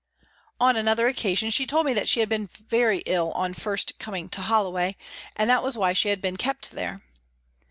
[0.59, 4.29] On another occasion she told me that she had been very ill on first coming
[4.29, 4.95] to Holloway,
[5.35, 7.03] and that was why she had been kept there.